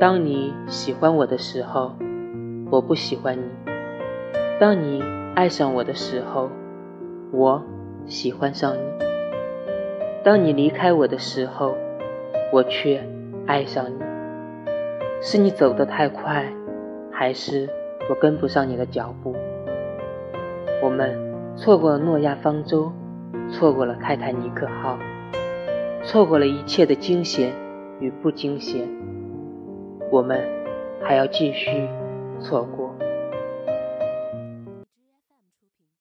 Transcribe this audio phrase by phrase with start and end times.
[0.00, 1.90] 当你喜欢我的时候，
[2.70, 3.42] 我不喜欢你；
[4.60, 5.02] 当你
[5.34, 6.50] 爱上我的时候，
[7.32, 7.60] 我
[8.06, 9.04] 喜欢上你；
[10.22, 11.74] 当你离开我的时候，
[12.52, 13.02] 我却
[13.44, 13.98] 爱上你。
[15.20, 16.46] 是你走得太快，
[17.10, 17.68] 还是
[18.08, 19.34] 我跟不上你的脚步？
[20.80, 21.18] 我们
[21.56, 22.92] 错过了诺亚方舟，
[23.50, 24.96] 错过了泰坦尼克号，
[26.04, 27.52] 错过了一切的惊险
[27.98, 28.88] 与不惊险。
[30.10, 30.40] 我们
[31.02, 31.88] 还要继续
[32.40, 33.07] 错过。